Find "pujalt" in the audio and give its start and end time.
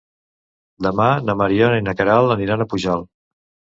2.73-3.11